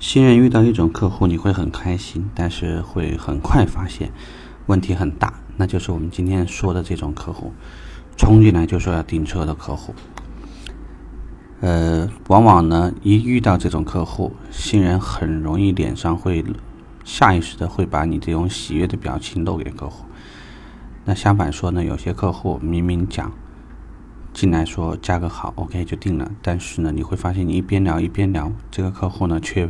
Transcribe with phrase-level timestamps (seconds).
[0.00, 4.10] 新人遇到一种客户，你会很开心，但是会很快发现
[4.64, 7.52] 问题很大，那就是我们今天说的这种客户，
[8.16, 9.94] 冲进来就说要订车的客户。
[11.60, 16.42] 呃，往往呢，一遇到这种客户，新人很容易脸上会
[17.04, 20.06] 下意识的会把你这种喜悦的表情露给客户。
[21.04, 23.30] 那相反说呢，有些客户明明讲
[24.40, 29.68] 进来说价格好，OK 就定了，但是呢，你会发现你一边聊一边聊，这个客户呢却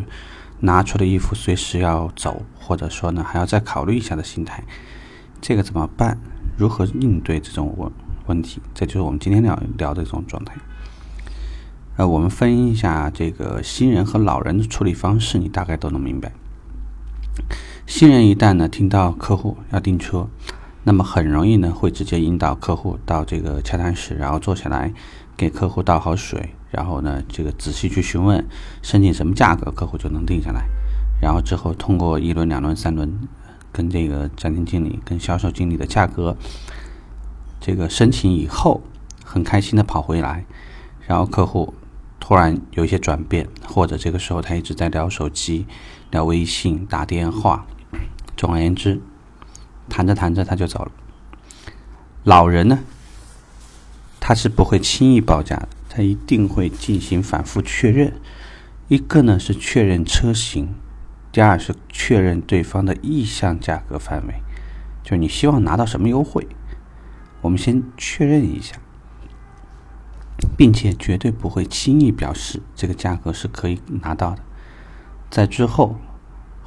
[0.61, 4.63] 拿出了一副随时要走，或者说呢还要再考虑一下的心态。
[5.41, 6.19] 这个怎么办？
[6.57, 7.91] 如何应对这种问
[8.27, 8.61] 问题？
[8.73, 10.55] 这就是我们今天聊聊的这种状态。
[11.97, 16.31] 呃，我们分一下这个新人和老人的处理方式，你大概都能明白。
[17.89, 20.29] 新人一旦呢听到客户要订车，
[20.83, 24.93] 那么很容易呢会直接引导客户到这个洽谈室，然后坐下来
[25.37, 28.45] 给客户倒好水，然后呢这个仔细去询问
[28.83, 30.67] 申请什么价格，客户就能定下来。
[31.21, 33.29] 然后之后通过一轮、两轮、三轮，
[33.73, 36.37] 跟这个展厅经理、跟销售经理的价格
[37.61, 38.83] 这个申请以后，
[39.25, 40.45] 很开心的跑回来，
[41.07, 41.75] 然后客户。
[42.23, 45.67] 突然有一些转变，或者这个时候他一直在聊手机、
[46.11, 47.67] 聊微信、打电话。
[48.37, 49.01] 总而言之，
[49.91, 50.93] 谈着谈着他就走了。
[52.25, 52.79] 老人呢，
[54.19, 58.15] 他是不会轻易报价的，他一定会进行反复确认。
[58.89, 60.75] 一个呢是确认车型，
[61.31, 64.35] 第二是确认对方的意向价格范围，
[65.03, 66.47] 就是你希望拿到什么优惠，
[67.43, 68.77] 我们先确认一下。
[70.57, 74.43] 并且绝对不会轻易表示这个价格是可以拿到的，
[75.31, 75.97] 在之后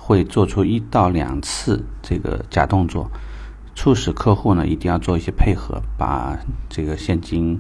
[0.05, 3.09] 会做出一到两次这个假动作，
[3.73, 6.37] 促使客户呢一定要做一些配合，把
[6.67, 7.57] 这个现金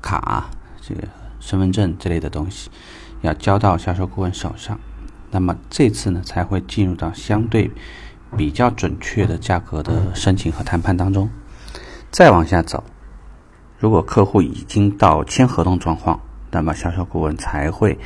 [0.00, 0.48] 卡、
[0.80, 1.02] 这个
[1.40, 2.70] 身份证之类的东西
[3.22, 4.78] 要交到销售顾问手上，
[5.32, 7.68] 那么这次呢才会进入到相对
[8.36, 11.28] 比较准确的价格的申请和谈判当中，
[12.12, 12.84] 再往下走。
[13.80, 16.20] 如果客户已经到签合同状况，
[16.52, 17.98] 那么销售顾问才会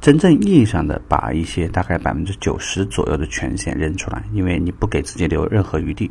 [0.00, 6.10] 真正意义上的把一些大概百分之九十左右的权限扔出来，因为你不给自己留任何余地，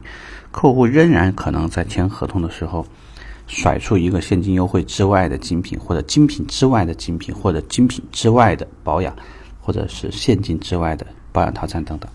[0.51, 2.85] 客户仍然可能在签合同的时候
[3.47, 9.15] 甩出一个现金优惠之外的精品，或者精品之外的精品，或者精品之外的保养，
[9.61, 12.11] 或者是现金之外的保养套餐等等。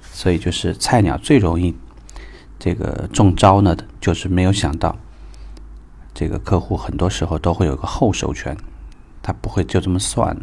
[0.00, 1.74] 所以就是菜鸟最容易
[2.58, 4.96] 这个中招呢的，就是没有想到。
[6.12, 8.56] 这个客户很多时候都会有个后手权，
[9.22, 10.42] 他不会就这么算了。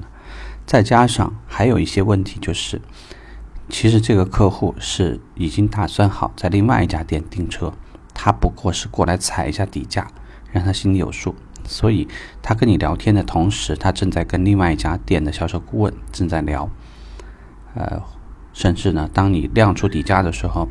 [0.68, 2.82] 再加上还有一些问题，就是
[3.70, 7.74] 其实这个客户是已经打算好在另外一家店订车，
[8.14, 10.08] 他不过是过来踩一下底价，
[10.52, 11.34] 让他心里有数。
[11.66, 12.08] 所以
[12.42, 16.70] 他跟你聊天的同时，他正在跟另外一家店的销售顾问正在聊。
[17.74, 18.02] 呃，
[18.54, 20.68] 甚至呢，当你亮出底价的时候，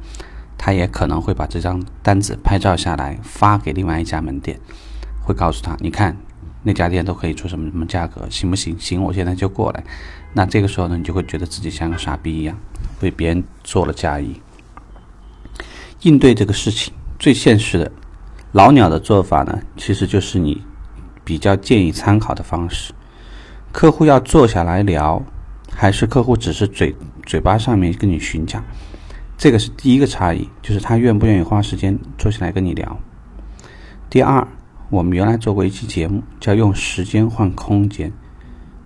[0.58, 4.60] 他也可能会把这张单子拍照下来发给另外一家门店。
[5.22, 6.16] 会告诉他，你看
[6.66, 8.76] 那家店都可以出什么什么价格，行不行？
[8.76, 9.84] 行，我现在就过来。
[10.32, 12.58] 那这个时候呢，你就会觉得自己像个傻逼一样，
[13.02, 14.34] 为别人做了嫁衣。
[16.00, 17.92] 应对这个事情最现实的
[18.50, 20.60] 老鸟的做法呢，其实就是你
[21.22, 22.92] 比较建议参考的方式。
[23.70, 25.22] 客户要坐下来聊，
[25.70, 26.92] 还是客户只是嘴
[27.24, 28.60] 嘴巴上面跟你询价？
[29.38, 32.98] 这个是第一个差异，就是他愿不愿意花时间坐下来跟你聊。
[34.10, 34.44] 第二。
[34.88, 38.12] 我们原来做过一期节目，叫“用时间换空间”，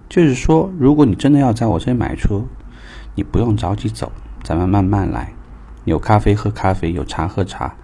[0.09, 2.43] 就是说，如果你真的要在我这里买车，
[3.15, 4.11] 你不用着急走，
[4.43, 5.34] 咱们慢慢来，
[5.84, 7.77] 有咖啡喝咖啡，有茶喝茶，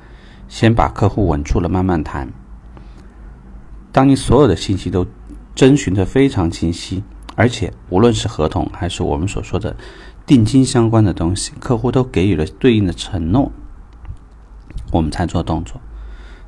[0.49, 2.32] 先把客户稳住了，慢慢谈。
[3.93, 5.06] 当你所有的信息都
[5.54, 7.04] 征询的非常清晰，
[7.34, 9.77] 而且无论是合同还是我们所说的
[10.25, 13.53] 定金相关的东西，客户都给予了对应的承诺，
[14.91, 15.78] 我们才做动作。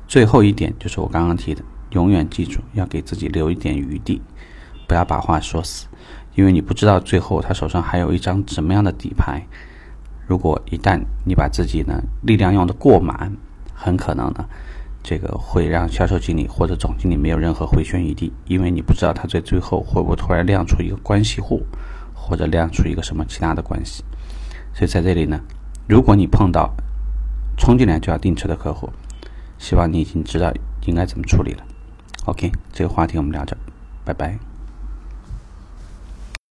[0.09, 1.61] 最后一点就是我刚刚提的，
[1.91, 4.19] 永远记住要给自己留一点余地，
[4.87, 5.85] 不要把话说死，
[6.33, 9.39] 因为你不知道最后他手上还有一张什么样的底牌。
[10.25, 13.31] 如果一旦你把自己呢力量用的过满，
[13.71, 14.43] 很可能呢，
[15.03, 21.61] 这个会让销售经理或者总经理没有任何回旋余地，因为你不知道他在最后会不会突然亮出一个关系户，
[22.15, 24.03] 或者亮出一个什么其他的关系。
[24.73, 25.39] 所以在这里呢，
[25.87, 26.73] 如果你碰到
[27.57, 28.89] 冲进来就要订车的客户，
[29.59, 30.51] 希望你已经知道
[30.87, 31.63] 应该怎么处理了。
[32.25, 33.55] OK，这个话题我们聊着，
[34.03, 34.48] 拜拜。